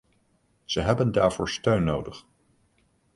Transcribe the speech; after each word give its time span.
Ze 0.65 0.81
hebben 0.81 1.11
daarvoor 1.11 1.49
steun 1.49 1.83
nodig. 1.83 2.25